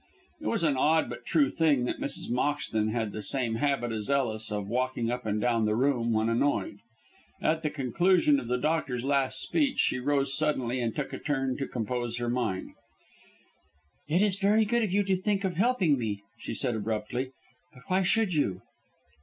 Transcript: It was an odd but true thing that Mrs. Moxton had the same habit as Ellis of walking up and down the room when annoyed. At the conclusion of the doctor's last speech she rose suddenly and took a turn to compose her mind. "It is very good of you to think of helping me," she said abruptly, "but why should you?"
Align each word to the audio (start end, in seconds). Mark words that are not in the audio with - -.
It 0.41 0.47
was 0.47 0.63
an 0.63 0.77
odd 0.77 1.11
but 1.11 1.25
true 1.27 1.47
thing 1.49 1.85
that 1.85 1.99
Mrs. 1.99 2.27
Moxton 2.31 2.89
had 2.89 3.11
the 3.11 3.21
same 3.21 3.57
habit 3.61 3.91
as 3.91 4.09
Ellis 4.09 4.51
of 4.51 4.67
walking 4.67 5.11
up 5.11 5.27
and 5.27 5.39
down 5.39 5.65
the 5.65 5.75
room 5.75 6.11
when 6.11 6.27
annoyed. 6.27 6.79
At 7.39 7.61
the 7.61 7.69
conclusion 7.69 8.39
of 8.39 8.47
the 8.47 8.57
doctor's 8.57 9.03
last 9.03 9.39
speech 9.39 9.77
she 9.77 9.99
rose 9.99 10.35
suddenly 10.35 10.81
and 10.81 10.95
took 10.95 11.13
a 11.13 11.19
turn 11.19 11.55
to 11.57 11.67
compose 11.67 12.17
her 12.17 12.31
mind. 12.31 12.71
"It 14.07 14.23
is 14.23 14.39
very 14.39 14.65
good 14.65 14.81
of 14.81 14.91
you 14.91 15.03
to 15.03 15.15
think 15.15 15.43
of 15.43 15.57
helping 15.57 15.99
me," 15.99 16.23
she 16.39 16.55
said 16.55 16.73
abruptly, 16.75 17.29
"but 17.71 17.83
why 17.85 18.01
should 18.01 18.33
you?" 18.33 18.63